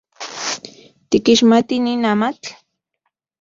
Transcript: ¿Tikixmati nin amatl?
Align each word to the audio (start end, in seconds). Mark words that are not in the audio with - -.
¿Tikixmati 1.09 1.75
nin 1.85 2.01
amatl? 2.11 2.51